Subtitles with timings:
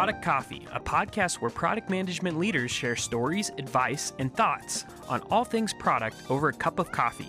[0.00, 5.44] Product Coffee, a podcast where product management leaders share stories, advice, and thoughts on all
[5.44, 7.28] things product over a cup of coffee.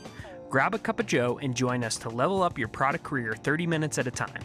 [0.49, 3.67] Grab a cup of Joe and join us to level up your product career 30
[3.67, 4.41] minutes at a time.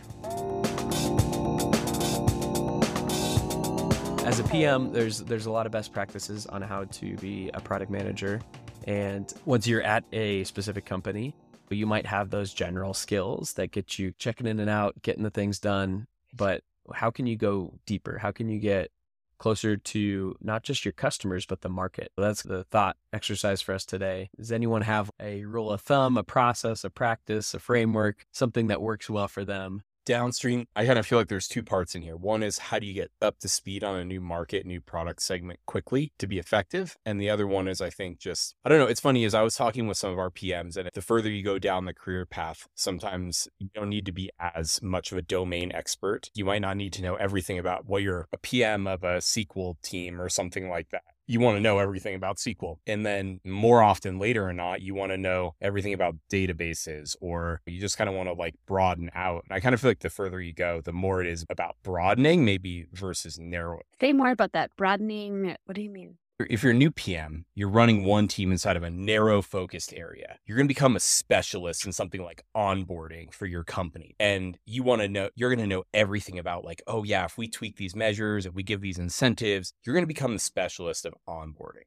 [4.27, 7.61] As a PM, there's there's a lot of best practices on how to be a
[7.61, 8.41] product manager.
[8.88, 11.33] And once you're at a specific company,
[11.70, 15.30] you might have those general skills that get you checking in and out, getting the
[15.30, 16.09] things done.
[16.34, 16.65] But
[16.95, 18.19] how can you go deeper?
[18.19, 18.91] How can you get
[19.39, 22.12] closer to not just your customers, but the market?
[22.17, 24.31] That's the thought exercise for us today.
[24.37, 28.83] Does anyone have a rule of thumb, a process, a practice, a framework, something that
[28.83, 32.16] works well for them downstream, I kind of feel like there's two parts in here.
[32.16, 35.20] One is how do you get up to speed on a new market, new product
[35.20, 36.97] segment quickly to be effective?
[37.05, 38.87] And the other one is, I think, just, I don't know.
[38.87, 41.42] It's funny, as I was talking with some of our PMs, and the further you
[41.42, 45.22] go down the career path, sometimes you don't need to be as much of a
[45.22, 46.31] domain expert.
[46.34, 49.19] You might not need to know everything about what well, you're a PM of a
[49.19, 52.77] SQL team or something like that you want to know everything about SQL.
[52.86, 57.60] And then more often later or not, you want to know everything about databases or
[57.66, 59.44] you just kind of want to like broaden out.
[59.48, 61.77] And I kind of feel like the further you go, the more it is about
[61.82, 63.82] broadening maybe versus narrowing.
[64.00, 64.70] Say more about that.
[64.77, 66.19] Broadening, what do you mean?
[66.39, 70.39] If you're a new PM, you're running one team inside of a narrow focused area.
[70.45, 74.15] You're going to become a specialist in something like onboarding for your company.
[74.20, 77.39] And you want to know, you're going to know everything about, like, oh, yeah, if
[77.39, 81.06] we tweak these measures, if we give these incentives, you're going to become the specialist
[81.06, 81.87] of onboarding.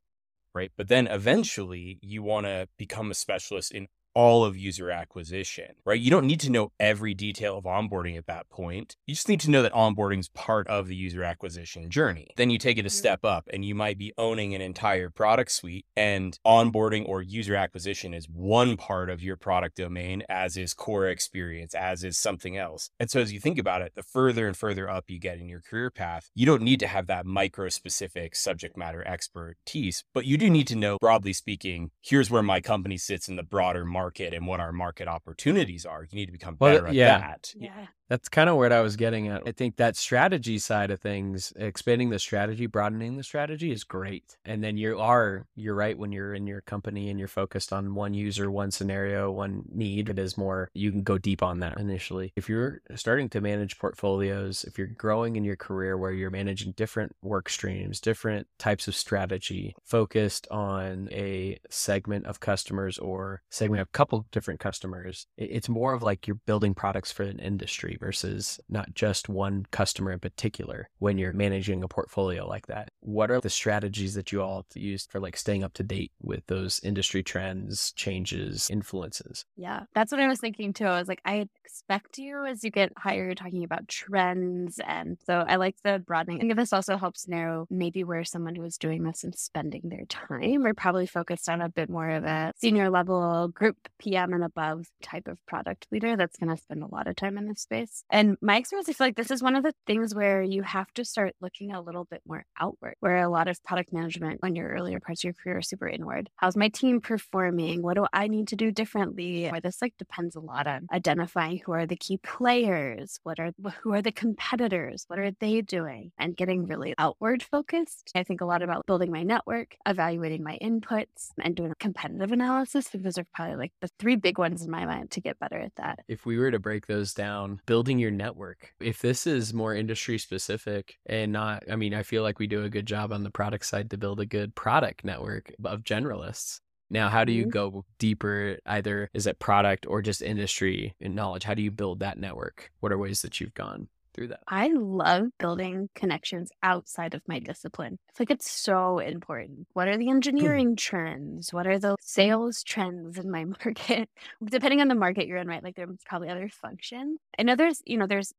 [0.55, 0.71] Right.
[0.75, 5.99] But then eventually you want to become a specialist in all of user acquisition, right?
[5.99, 8.95] You don't need to know every detail of onboarding at that point.
[9.05, 12.29] You just need to know that onboarding is part of the user acquisition journey.
[12.35, 12.93] Then you take it a mm-hmm.
[12.93, 17.55] step up and you might be owning an entire product suite and onboarding or user
[17.55, 22.57] acquisition is one part of your product domain as is core experience, as is something
[22.57, 22.89] else.
[22.99, 25.47] And so as you think about it, the further and further up you get in
[25.47, 30.25] your career path, you don't need to have that micro specific subject matter expertise, but
[30.25, 33.85] you do need to know broadly speaking, here's where my company sits in the broader
[33.85, 36.03] market market and what our market opportunities are.
[36.03, 37.19] You need to become better well, at yeah.
[37.19, 37.53] that.
[37.55, 37.87] Yeah.
[38.09, 39.43] That's kind of what I was getting at.
[39.45, 44.35] I think that strategy side of things, expanding the strategy, broadening the strategy is great.
[44.43, 47.93] And then you are, you're right, when you're in your company and you're focused on
[47.93, 51.79] one user, one scenario, one need, it is more, you can go deep on that
[51.79, 52.33] initially.
[52.35, 56.71] If you're starting to manage portfolios, if you're growing in your career where you're managing
[56.71, 63.81] different work streams, different types of strategy, focused on a segment of customers or segment
[63.81, 67.97] of a couple different customers, it's more of like you're building products for an industry
[67.99, 72.89] versus not just one customer in particular when you're managing a portfolio like that.
[72.99, 76.45] What are the strategies that you all use for like staying up to date with
[76.47, 79.45] those industry trends, changes, influences?
[79.55, 80.85] Yeah, that's what I was thinking too.
[80.85, 84.79] I was like, I expect you as you get higher you're talking about trends.
[84.85, 86.37] And so I like the broadening.
[86.37, 89.81] I think this also helps narrow maybe where someone who is doing this and spending
[89.85, 94.33] their time are probably focused on a bit more of a senior level group PM
[94.33, 97.47] and above type of product leader that's going to spend a lot of time in
[97.47, 97.88] this space.
[98.09, 100.91] And my experience, I feel like this is one of the things where you have
[100.93, 104.55] to start looking a little bit more outward, where a lot of product management on
[104.55, 106.29] your earlier parts of your career are super inward.
[106.37, 107.81] How's my team performing?
[107.81, 109.47] What do I need to do differently?
[109.49, 113.51] Where this like depends a lot on identifying who are the key players, what are
[113.81, 118.11] who are the competitors, what are they doing, and getting really outward focused.
[118.15, 122.87] I think a lot about building my network, evaluating my inputs, and doing competitive analysis.
[122.87, 125.39] I think those are probably like the three big ones in my mind to get
[125.39, 125.99] better at that.
[126.07, 128.73] If we were to break those down, build building your network.
[128.81, 132.65] If this is more industry specific and not, I mean, I feel like we do
[132.65, 136.59] a good job on the product side to build a good product network of generalists.
[136.89, 137.51] Now, how do you mm-hmm.
[137.51, 138.57] go deeper?
[138.65, 141.45] Either is it product or just industry and knowledge?
[141.45, 142.69] How do you build that network?
[142.81, 143.87] What are ways that you've gone?
[144.13, 144.41] Through that?
[144.47, 147.97] I love building connections outside of my discipline.
[148.09, 149.67] I feel like it's so important.
[149.73, 150.15] What are the hmm.
[150.15, 151.53] engineering trends?
[151.53, 154.09] What are the sales trends in my market?
[154.43, 155.63] Depending on the market you're in, right?
[155.63, 157.19] Like there's probably other functions.
[157.37, 158.33] I know there's, you know, there's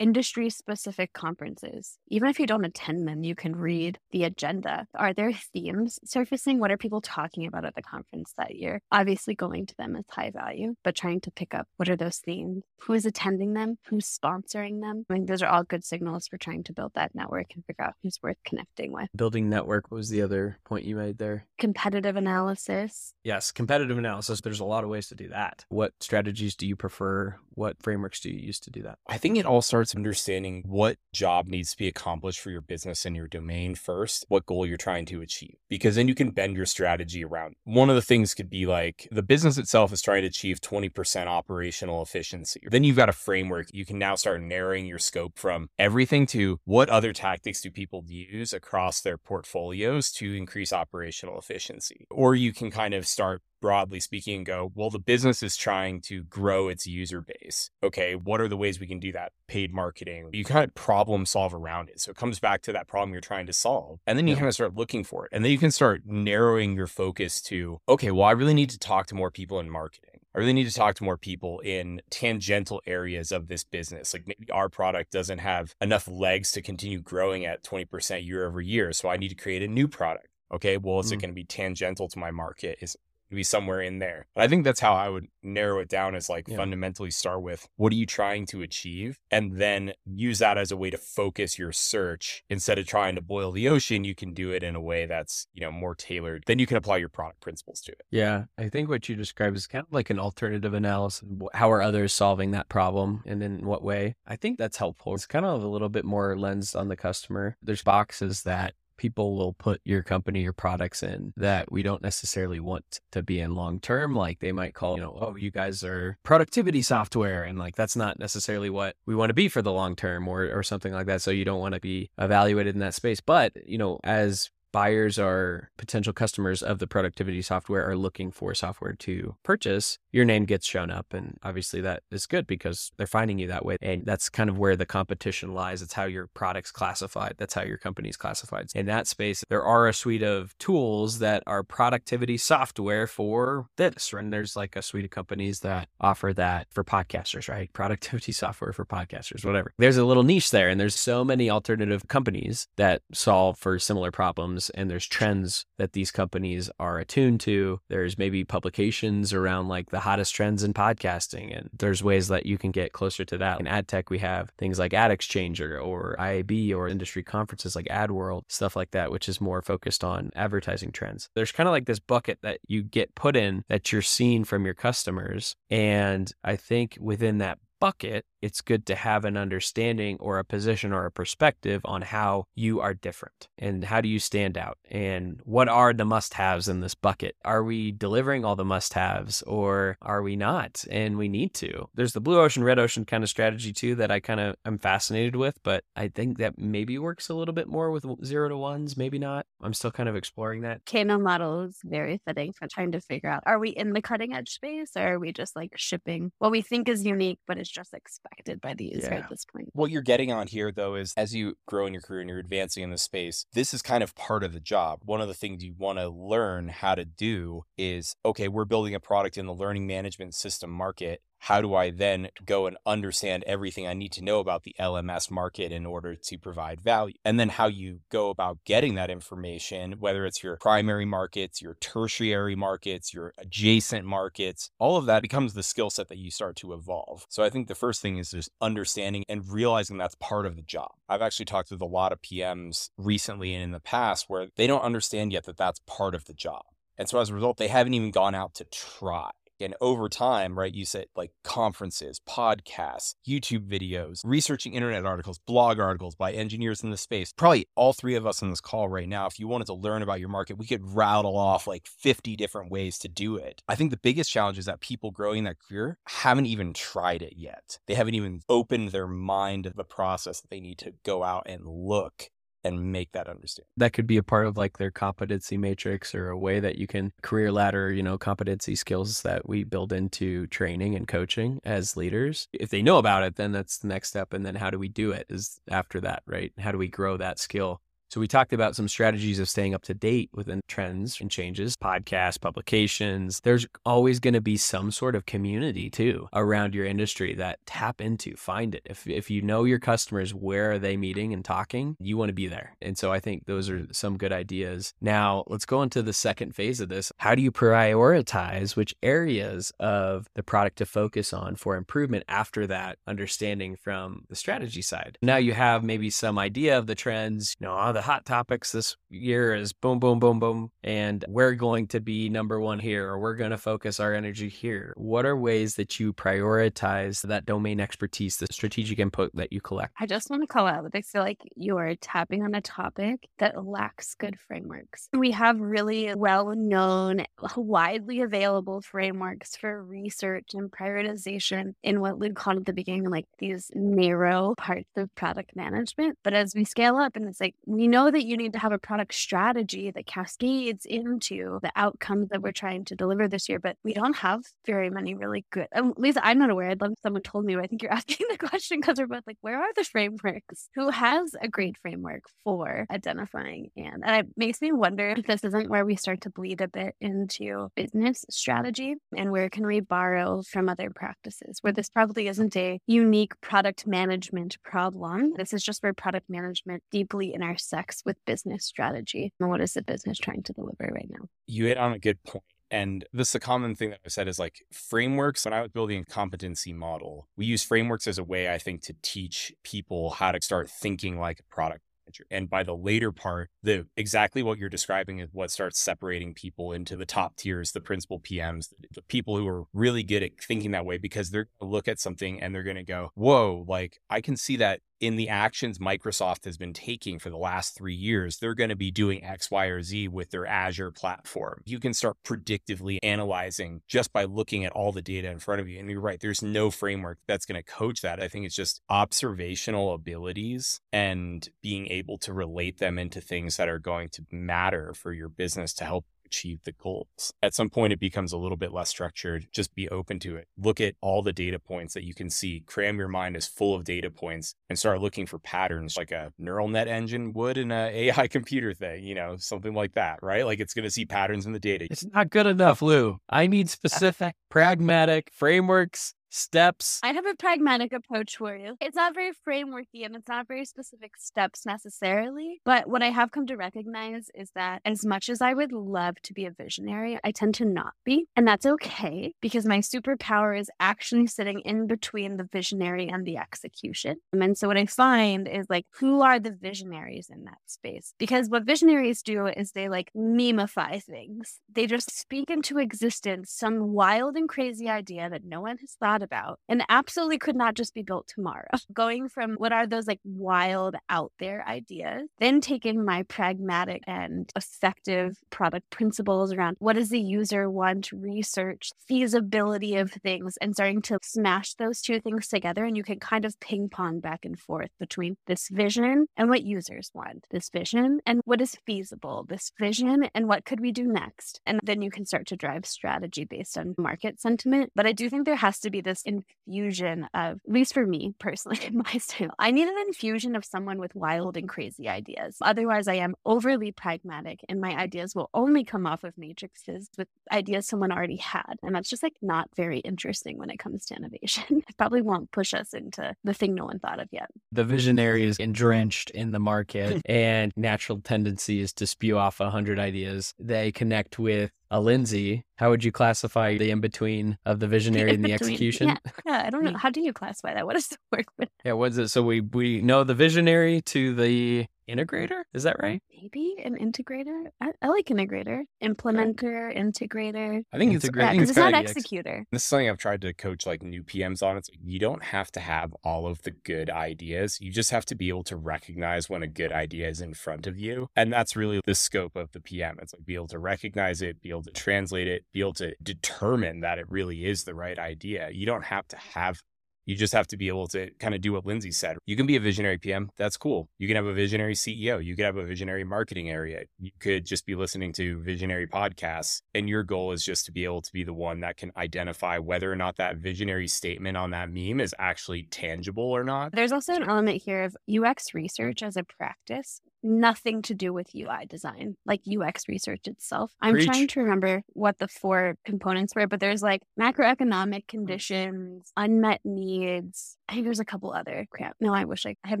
[0.00, 1.98] industry specific conferences.
[2.08, 4.86] Even if you don't attend them, you can read the agenda.
[4.94, 6.58] Are there themes surfacing?
[6.58, 8.80] What are people talking about at the conference that year?
[8.90, 12.18] Obviously, going to them is high value, but trying to pick up what are those
[12.18, 12.64] themes?
[12.80, 13.76] Who is attending them?
[13.88, 15.04] Who's sponsoring them?
[15.10, 17.84] I mean, those are all good signals for trying to build that network and figure
[17.84, 19.08] out who's worth connecting with.
[19.14, 21.46] Building network was the other point you made there.
[21.58, 23.12] Competitive analysis.
[23.22, 24.40] Yes, competitive analysis.
[24.40, 25.66] There's a lot of ways to do that.
[25.68, 27.36] What strategies do you prefer?
[27.50, 28.98] What frameworks do you use to do that?
[29.06, 33.04] I think it all starts understanding what job needs to be accomplished for your business
[33.04, 35.56] and your domain first, what goal you're trying to achieve.
[35.68, 37.54] Because then you can bend your strategy around.
[37.64, 41.26] One of the things could be like the business itself is trying to achieve 20%
[41.26, 42.60] operational efficiency.
[42.70, 43.68] Then you've got a framework.
[43.72, 48.04] You can now start narrowing your scope from everything to what other tactics do people
[48.06, 52.06] use across their portfolios to increase operational efficiency.
[52.10, 56.00] Or you can kind of start broadly speaking and go, well, the business is trying
[56.02, 57.70] to grow its user base.
[57.82, 59.32] Okay, what are the ways we can do that?
[59.46, 60.30] Paid marketing.
[60.32, 62.00] You kind of problem solve around it.
[62.00, 64.00] So it comes back to that problem you're trying to solve.
[64.06, 64.38] And then you yeah.
[64.38, 65.30] kind of start looking for it.
[65.32, 68.78] And then you can start narrowing your focus to, okay, well, I really need to
[68.78, 70.20] talk to more people in marketing.
[70.34, 74.14] I really need to talk to more people in tangential areas of this business.
[74.14, 78.60] Like maybe our product doesn't have enough legs to continue growing at 20% year over
[78.60, 78.92] year.
[78.92, 80.28] So I need to create a new product.
[80.52, 81.14] Okay, well, is mm.
[81.14, 82.78] it going to be tangential to my market?
[82.80, 82.96] Is
[83.34, 84.26] be somewhere in there.
[84.34, 86.56] But I think that's how I would narrow it down is like yeah.
[86.56, 89.18] fundamentally start with what are you trying to achieve?
[89.30, 92.44] And then use that as a way to focus your search.
[92.48, 95.46] Instead of trying to boil the ocean you can do it in a way that's
[95.52, 96.44] you know more tailored.
[96.46, 98.02] Then you can apply your product principles to it.
[98.10, 101.22] Yeah i think what you described is kind of like an alternative analysis
[101.54, 104.16] how are others solving that problem and in what way.
[104.26, 105.14] I think that's helpful.
[105.14, 107.56] It's kind of a little bit more lens on the customer.
[107.62, 112.60] There's boxes that people will put your company or products in that we don't necessarily
[112.60, 114.14] want to be in long term.
[114.14, 117.42] Like they might call, you know, oh, you guys are productivity software.
[117.42, 120.50] And like that's not necessarily what we want to be for the long term or,
[120.52, 121.22] or something like that.
[121.22, 123.22] So you don't want to be evaluated in that space.
[123.22, 128.54] But, you know, as buyers are potential customers of the productivity software are looking for
[128.54, 131.12] software to purchase, your name gets shown up.
[131.12, 133.76] And obviously that is good because they're finding you that way.
[133.80, 135.82] And that's kind of where the competition lies.
[135.82, 137.34] It's how your product's classified.
[137.38, 138.68] That's how your company's classified.
[138.74, 144.12] In that space, there are a suite of tools that are productivity software for this.
[144.12, 147.72] And there's like a suite of companies that offer that for podcasters, right?
[147.80, 149.72] Productivity software for podcasters, whatever.
[149.78, 150.68] There's a little niche there.
[150.68, 155.92] And there's so many alternative companies that solve for similar problems and there's trends that
[155.92, 157.80] these companies are attuned to.
[157.88, 162.58] There's maybe publications around like the hottest trends in podcasting, and there's ways that you
[162.58, 163.60] can get closer to that.
[163.60, 168.42] In ad tech, we have things like AdExchanger or IAB or industry conferences like AdWorld,
[168.48, 171.30] stuff like that, which is more focused on advertising trends.
[171.34, 174.64] There's kind of like this bucket that you get put in that you're seeing from
[174.64, 175.56] your customers.
[175.70, 180.92] And I think within that bucket, it's good to have an understanding or a position
[180.92, 185.40] or a perspective on how you are different and how do you stand out and
[185.44, 187.36] what are the must haves in this bucket.
[187.44, 190.84] Are we delivering all the must haves or are we not?
[190.90, 191.88] And we need to.
[191.94, 194.78] There's the blue ocean, red ocean kind of strategy too that I kind of am
[194.78, 198.56] fascinated with, but I think that maybe works a little bit more with zero to
[198.56, 199.46] ones, maybe not.
[199.62, 200.82] I'm still kind of exploring that.
[200.86, 204.34] Kano model is very fitting for trying to figure out are we in the cutting
[204.34, 207.69] edge space or are we just like shipping what we think is unique, but it's
[207.70, 209.18] just expected by the user yeah.
[209.18, 209.68] at this point.
[209.72, 212.38] What you're getting on here, though, is as you grow in your career and you're
[212.38, 215.00] advancing in the space, this is kind of part of the job.
[215.04, 218.94] One of the things you want to learn how to do is okay, we're building
[218.94, 223.44] a product in the learning management system market how do I then go and understand
[223.46, 227.14] everything I need to know about the LMS market in order to provide value?
[227.24, 231.76] And then how you go about getting that information, whether it's your primary markets, your
[231.80, 236.56] tertiary markets, your adjacent markets, all of that becomes the skill set that you start
[236.56, 237.24] to evolve.
[237.30, 240.62] So I think the first thing is just understanding and realizing that's part of the
[240.62, 240.90] job.
[241.08, 244.66] I've actually talked with a lot of PMs recently and in the past where they
[244.66, 246.62] don't understand yet that that's part of the job.
[246.98, 249.30] And so as a result, they haven't even gone out to try.
[249.60, 255.78] And over time, right, you said like conferences, podcasts, YouTube videos, researching internet articles, blog
[255.78, 257.32] articles by engineers in the space.
[257.32, 260.02] Probably all three of us on this call right now, if you wanted to learn
[260.02, 263.62] about your market, we could rattle off like 50 different ways to do it.
[263.68, 267.34] I think the biggest challenge is that people growing that career haven't even tried it
[267.36, 267.78] yet.
[267.86, 271.44] They haven't even opened their mind to the process that they need to go out
[271.46, 272.30] and look
[272.64, 273.66] and make that understand.
[273.76, 276.86] That could be a part of like their competency matrix or a way that you
[276.86, 281.96] can career ladder, you know, competency skills that we build into training and coaching as
[281.96, 282.48] leaders.
[282.52, 284.32] If they know about it, then that's the next step.
[284.32, 286.52] And then how do we do it is after that, right?
[286.58, 287.80] How do we grow that skill?
[288.10, 291.76] So we talked about some strategies of staying up to date within trends and changes,
[291.76, 293.38] podcasts, publications.
[293.44, 298.00] There's always going to be some sort of community too around your industry that tap
[298.00, 298.82] into, find it.
[298.84, 302.34] If if you know your customers, where are they meeting and talking, you want to
[302.34, 302.76] be there.
[302.82, 304.92] And so I think those are some good ideas.
[305.00, 307.12] Now, let's go into the second phase of this.
[307.18, 312.66] How do you prioritize which areas of the product to focus on for improvement after
[312.66, 315.16] that understanding from the strategy side?
[315.22, 318.72] Now you have maybe some idea of the trends, you know, oh, the hot topics
[318.72, 320.70] this year is boom, boom, boom, boom.
[320.82, 324.48] And we're going to be number one here, or we're going to focus our energy
[324.48, 324.94] here.
[324.96, 329.92] What are ways that you prioritize that domain expertise, the strategic input that you collect?
[330.00, 332.62] I just want to call out that I feel like you are tapping on a
[332.62, 335.10] topic that lacks good frameworks.
[335.12, 342.32] We have really well known, widely available frameworks for research and prioritization in what Lou
[342.32, 346.16] called at the beginning, like these narrow parts of product management.
[346.24, 348.72] But as we scale up, and it's like, we know that you need to have
[348.72, 353.58] a product strategy that cascades into the outcomes that we're trying to deliver this year,
[353.58, 356.70] but we don't have very many really good, um, at least I'm not aware.
[356.70, 359.24] I'd love if someone told me, I think you're asking the question because we're both
[359.26, 360.68] like, where are the frameworks?
[360.76, 363.70] Who has a great framework for identifying?
[363.76, 366.68] And, and it makes me wonder if this isn't where we start to bleed a
[366.68, 372.28] bit into business strategy and where can we borrow from other practices where this probably
[372.28, 375.32] isn't a unique product management problem.
[375.36, 379.32] This is just where product management deeply intersects with business strategy.
[379.40, 381.26] And what is the business trying to deliver right now?
[381.46, 382.44] You hit on a good point.
[382.70, 385.44] And this is a common thing that I've said is like frameworks.
[385.44, 388.82] When I was building a competency model, we use frameworks as a way, I think,
[388.82, 392.26] to teach people how to start thinking like a product manager.
[392.30, 396.72] And by the later part, the exactly what you're describing is what starts separating people
[396.72, 400.70] into the top tiers, the principal PMs, the people who are really good at thinking
[400.70, 403.64] that way because they're going to look at something and they're going to go, whoa,
[403.66, 407.76] like I can see that in the actions Microsoft has been taking for the last
[407.76, 411.62] three years, they're going to be doing X, Y, or Z with their Azure platform.
[411.64, 415.68] You can start predictively analyzing just by looking at all the data in front of
[415.68, 415.78] you.
[415.80, 418.20] And you're right, there's no framework that's going to coach that.
[418.20, 423.68] I think it's just observational abilities and being able to relate them into things that
[423.68, 427.32] are going to matter for your business to help achieve the goals.
[427.42, 429.48] At some point, it becomes a little bit less structured.
[429.52, 430.46] Just be open to it.
[430.56, 432.62] Look at all the data points that you can see.
[432.66, 436.32] Cram your mind as full of data points and start looking for patterns like a
[436.38, 440.46] neural net engine would in an AI computer thing, you know, something like that, right?
[440.46, 441.88] Like it's going to see patterns in the data.
[441.90, 443.18] It's not good enough, Lou.
[443.28, 447.00] I need specific, pragmatic frameworks steps.
[447.02, 448.76] I have a pragmatic approach for you.
[448.80, 452.60] It's not very frameworky and it's not very specific steps necessarily.
[452.64, 456.16] But what I have come to recognize is that as much as I would love
[456.22, 458.26] to be a visionary, I tend to not be.
[458.36, 463.36] And that's okay because my superpower is actually sitting in between the visionary and the
[463.36, 464.16] execution.
[464.32, 468.14] And so what I find is like, who are the visionaries in that space?
[468.18, 471.60] Because what visionaries do is they like memify things.
[471.72, 476.19] They just speak into existence some wild and crazy idea that no one has thought
[476.20, 478.68] thought about and absolutely could not just be built tomorrow.
[478.92, 484.50] Going from what are those like wild out there ideas, then taking my pragmatic and
[484.56, 491.02] effective product principles around what does the user want, research, feasibility of things, and starting
[491.02, 492.84] to smash those two things together.
[492.84, 496.62] And you can kind of ping pong back and forth between this vision and what
[496.62, 501.06] users want, this vision and what is feasible, this vision and what could we do
[501.06, 501.60] next.
[501.66, 504.92] And then you can start to drive strategy based on market sentiment.
[504.94, 508.06] But I do think there has to be this this infusion of, at least for
[508.06, 512.08] me personally, in my style, I need an infusion of someone with wild and crazy
[512.08, 512.56] ideas.
[512.60, 517.28] Otherwise, I am overly pragmatic and my ideas will only come off of matrices with
[517.52, 518.74] ideas someone already had.
[518.82, 521.64] And that's just like not very interesting when it comes to innovation.
[521.88, 524.50] it probably won't push us into the thing no one thought of yet.
[524.72, 529.70] The visionary is drenched in the market and natural tendency is to spew off a
[529.70, 530.54] hundred ideas.
[530.58, 535.34] They connect with a Lindsey, how would you classify the in between of the visionary
[535.34, 536.08] and the execution?
[536.08, 536.16] Yeah.
[536.46, 536.96] yeah, I don't know.
[536.96, 537.86] How do you classify that?
[537.86, 538.68] What is the word?
[538.84, 539.28] yeah, what's it?
[539.28, 542.62] So we we know the visionary to the integrator.
[542.74, 543.22] Is that right?
[543.30, 544.66] Maybe an integrator.
[544.80, 547.82] I, I like integrator, implementer, integrator.
[547.92, 549.64] I think it's yeah, it's, it's not executor.
[549.70, 551.76] This is something I've tried to coach like new PMs on.
[551.76, 554.78] It's like you don't have to have all of the good ideas.
[554.80, 557.86] You just have to be able to recognize when a good idea is in front
[557.86, 560.18] of you, and that's really the scope of the PM.
[560.20, 563.14] It's like be able to recognize it, be able to translate it, be able to
[563.22, 565.70] determine that it really is the right idea.
[565.72, 566.80] You don't have to have
[567.30, 569.38] you just have to be able to kind of do what Lindsey said.
[569.46, 570.50] You can be a visionary PM.
[570.56, 571.08] That's cool.
[571.16, 572.44] You can have a visionary CEO.
[572.44, 574.02] You could have a visionary marketing area.
[574.18, 576.82] You could just be listening to visionary podcasts.
[576.92, 579.78] And your goal is just to be able to be the one that can identify
[579.78, 583.92] whether or not that visionary statement on that meme is actually tangible or not.
[583.92, 588.54] There's also an element here of UX research as a practice nothing to do with
[588.54, 590.92] UI design, like UX research itself.
[591.00, 591.26] I'm Preach.
[591.26, 595.28] trying to remember what the four components were, but there's like macroeconomic mm.
[595.28, 597.76] conditions, unmet needs.
[597.88, 599.16] I think there's a couple other crap.
[599.20, 600.00] No, I wish I, I have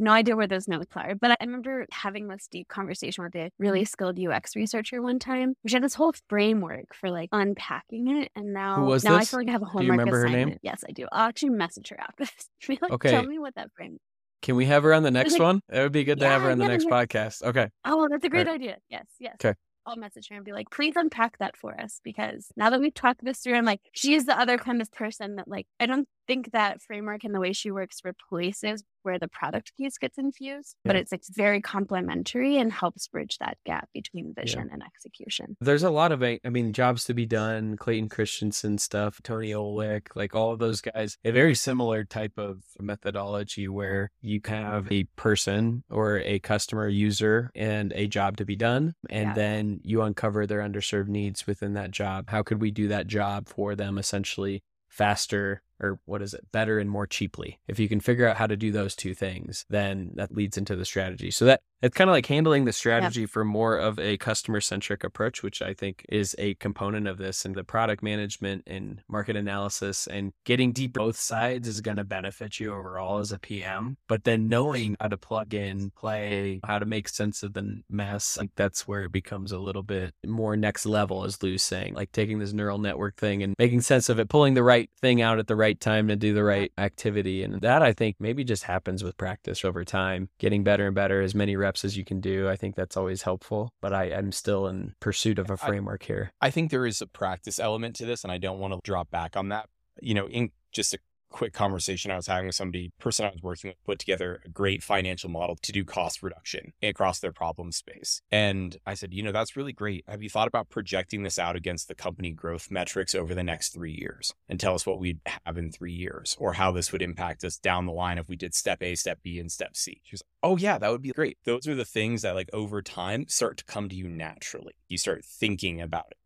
[0.00, 1.14] no idea where those notes are.
[1.14, 3.88] But I remember having this deep conversation with a really mm.
[3.88, 5.54] skilled UX researcher one time.
[5.66, 8.30] She had this whole framework for like unpacking it.
[8.36, 9.04] And now, now this?
[9.06, 10.42] I feel like I have a homework do you remember assignment.
[10.42, 10.58] her name?
[10.62, 11.06] Yes, I do.
[11.12, 12.48] I'll actually message her after this.
[12.80, 13.10] like, okay.
[13.10, 13.98] Tell me what that frame
[14.42, 15.60] Can we have her on the next like- one?
[15.68, 16.90] It would be good to have her Yeah, on the next yeah.
[16.90, 17.42] podcast.
[17.42, 17.68] Okay.
[17.84, 18.54] Oh, that's a great right.
[18.54, 18.76] idea.
[18.88, 19.34] Yes, yes.
[19.42, 19.54] Okay.
[19.86, 22.94] I'll message her and be like, please unpack that for us because now that we've
[22.94, 26.06] talked this through, I'm like, she's the other kind of person that, like, I don't
[26.30, 30.76] think that framework and the way she works replaces where the product piece gets infused,
[30.84, 31.00] but Yeah.
[31.00, 35.56] it's like very complementary and helps bridge that gap between vision and execution.
[35.60, 40.14] There's a lot of, I mean, jobs to be done, Clayton Christensen stuff, Tony Ulwick,
[40.14, 45.04] like all of those guys, a very similar type of methodology where you have a
[45.16, 48.94] person or a customer user and a job to be done.
[49.08, 49.34] And Yeah.
[49.34, 52.28] then you uncover their underserved needs within that job.
[52.28, 55.62] How could we do that job for them essentially faster?
[55.80, 56.46] Or what is it?
[56.52, 57.58] Better and more cheaply.
[57.66, 60.76] If you can figure out how to do those two things, then that leads into
[60.76, 61.30] the strategy.
[61.30, 65.02] So that it's kind of like handling the strategy for more of a customer centric
[65.02, 67.46] approach, which I think is a component of this.
[67.46, 72.04] And the product management and market analysis and getting deep both sides is going to
[72.04, 73.96] benefit you overall as a PM.
[74.08, 78.36] But then knowing how to plug in, play, how to make sense of the mess,
[78.38, 82.12] like that's where it becomes a little bit more next level, as Lou's saying, like
[82.12, 85.38] taking this neural network thing and making sense of it, pulling the right thing out
[85.38, 87.44] at the right time to do the right activity.
[87.44, 91.20] And that I think maybe just happens with practice over time, getting better and better,
[91.20, 92.48] as many reps as you can do.
[92.48, 93.72] I think that's always helpful.
[93.80, 96.32] But I, I'm still in pursuit of a framework here.
[96.40, 99.10] I think there is a practice element to this, and I don't want to drop
[99.10, 99.68] back on that.
[100.00, 100.98] You know, in just a
[101.30, 104.48] quick conversation I was having with somebody, person I was working with put together a
[104.48, 108.20] great financial model to do cost reduction across their problem space.
[108.30, 110.04] And I said, you know, that's really great.
[110.08, 113.70] Have you thought about projecting this out against the company growth metrics over the next
[113.70, 117.02] three years and tell us what we'd have in three years or how this would
[117.02, 120.00] impact us down the line if we did step A, step B, and step C?
[120.04, 121.38] She was oh, yeah, that would be great.
[121.44, 124.74] Those are the things that, like, over time start to come to you naturally.
[124.88, 126.16] You start thinking about it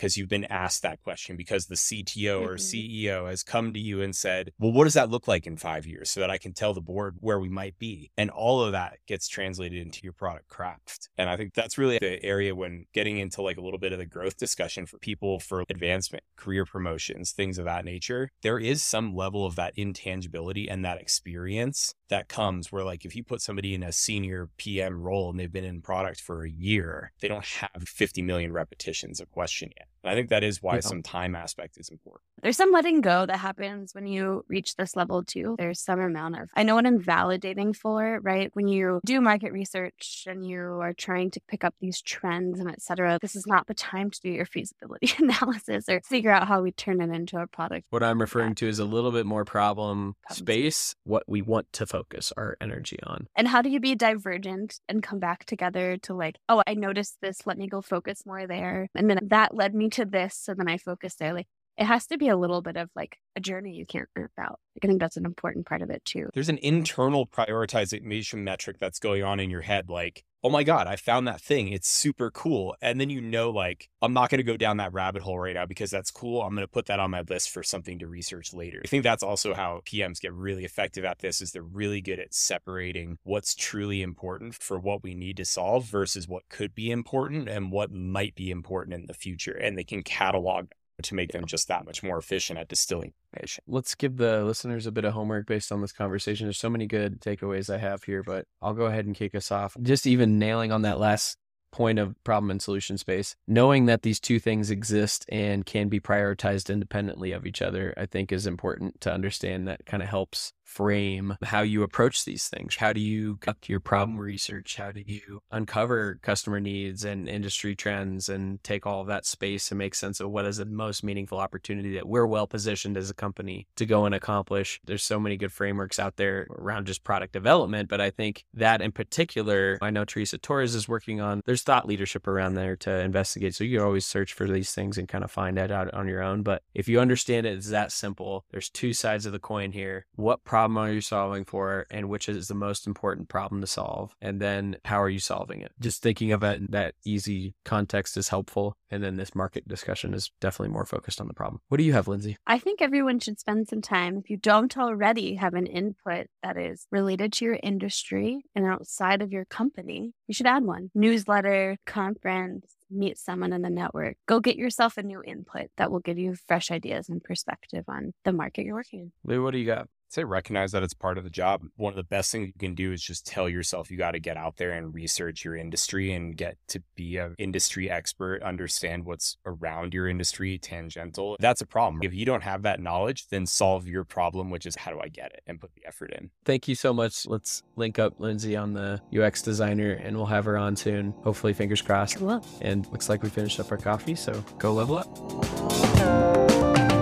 [0.00, 2.60] because you've been asked that question because the CTO or Mhm.
[2.60, 5.86] CEO has come to you and said, Well, what does that look like in five
[5.86, 8.10] years so that I can tell the board where we might be?
[8.16, 11.10] And all of that gets translated into your product craft.
[11.18, 13.98] And I think that's really the area when getting into like a little bit of
[13.98, 18.82] the growth discussion for people for advancement, career promotions, things of that nature, there is
[18.82, 23.42] some level of that intangibility and that experience that comes where like if you put
[23.42, 27.28] somebody in a senior PM role and they've been in product for a year, they
[27.28, 29.89] don't have 50 million repetitions of question yet.
[30.02, 30.80] And I think that is why Yeah.
[30.80, 32.22] some time aspect is important.
[32.42, 35.56] There's some letting go that happens when you reach this level too.
[35.58, 38.50] There's some amount of, I know what I'm validating for, right?
[38.54, 42.70] When you do market research and you are trying to pick up these trends and
[42.70, 46.48] et cetera, this is not the time to do your feasibility analysis or figure out
[46.48, 47.86] how we turn it into a product.
[47.90, 51.70] What I'm referring to is a little bit more problem Problem space, what we want
[51.74, 53.26] to focus our energy on.
[53.36, 57.18] And how do you be divergent and come back together to like, oh, I noticed
[57.20, 58.88] this, let me go focus more there.
[58.94, 60.36] And then that led me to this.
[60.36, 61.34] So then I focus there.
[61.34, 64.30] Like, it has to be a little bit of like a journey you can't map
[64.38, 64.60] out.
[64.74, 66.28] Like, I think that's an important part of it too.
[66.34, 69.88] There's an internal prioritization metric that's going on in your head.
[69.88, 71.68] Like, oh my God, I found that thing.
[71.68, 72.74] It's super cool.
[72.80, 75.54] And then you know, like, I'm not going to go down that rabbit hole right
[75.54, 76.42] now because that's cool.
[76.42, 78.80] I'm going to put that on my list for something to research later.
[78.84, 82.18] I think that's also how PMs get really effective at this is they're really good
[82.18, 86.90] at separating what's truly important for what we need to solve versus what could be
[86.90, 89.52] important and what might be important in the future.
[89.52, 90.68] And they can catalog
[91.00, 93.64] to make them just that much more efficient at distilling information.
[93.66, 96.46] Let's give the listeners a bit of homework based on this conversation.
[96.46, 99.50] There's so many good takeaways I have here, but I'll go ahead and kick us
[99.50, 99.76] off.
[99.82, 101.36] Just even nailing on that last
[101.72, 106.00] point of problem and solution space, knowing that these two things exist and can be
[106.00, 109.68] prioritized independently of each other, I think is important to understand.
[109.68, 112.76] That kind of helps frame how you approach these things.
[112.76, 114.76] How do you conduct your problem research?
[114.76, 119.70] How do you uncover customer needs and industry trends and take all of that space
[119.72, 123.10] and make sense of what is the most meaningful opportunity that we're well positioned as
[123.10, 124.80] a company to go and accomplish?
[124.84, 128.80] There's so many good frameworks out there around just product development, but I think that
[128.80, 133.00] in particular, I know Teresa Torres is working on, there's thought leadership around there to
[133.00, 133.56] investigate.
[133.56, 136.06] So you can always search for these things and kind of find that out on
[136.06, 136.42] your own.
[136.42, 138.44] But if you understand it, it's that simple.
[138.52, 140.06] There's two sides of the coin here.
[140.14, 144.14] What problem are you solving for and which is the most important problem to solve?
[144.20, 145.72] And then how are you solving it?
[145.80, 148.76] Just thinking of it in that easy context is helpful.
[148.90, 151.60] And then this market discussion is definitely more focused on the problem.
[151.68, 152.36] What do you have, Lindsey?
[152.46, 156.58] I think everyone should spend some time, if you don't already have an input that
[156.58, 161.78] is related to your industry and outside of your company, you should add one newsletter,
[161.86, 164.16] conference, meet someone in the network.
[164.26, 168.12] Go get yourself a new input that will give you fresh ideas and perspective on
[168.24, 169.12] the market you're working in.
[169.24, 169.88] Lou, what do you got?
[170.10, 171.62] Say recognize that it's part of the job.
[171.76, 174.18] One of the best things you can do is just tell yourself you got to
[174.18, 179.04] get out there and research your industry and get to be an industry expert, understand
[179.04, 181.36] what's around your industry, tangential.
[181.38, 182.02] That's a problem.
[182.02, 185.06] If you don't have that knowledge, then solve your problem, which is how do I
[185.06, 186.30] get it and put the effort in.
[186.44, 187.24] Thank you so much.
[187.24, 191.14] Let's link up Lindsey on the UX designer and we'll have her on soon.
[191.22, 192.16] Hopefully, fingers crossed.
[192.16, 192.44] Cool.
[192.62, 195.14] And looks like we finished up our coffee, so go level up.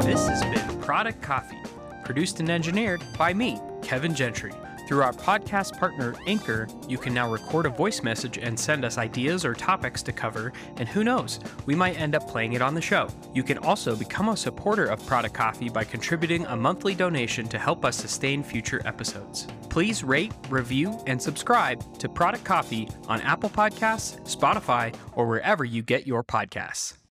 [0.04, 1.56] This has been Product Coffee
[2.08, 4.50] produced and engineered by me, Kevin Gentry.
[4.86, 8.96] Through our podcast partner, Anchor, you can now record a voice message and send us
[8.96, 12.72] ideas or topics to cover, and who knows, we might end up playing it on
[12.72, 13.10] the show.
[13.34, 17.58] You can also become a supporter of Product Coffee by contributing a monthly donation to
[17.58, 19.46] help us sustain future episodes.
[19.68, 25.82] Please rate, review, and subscribe to Product Coffee on Apple Podcasts, Spotify, or wherever you
[25.82, 26.98] get your podcasts.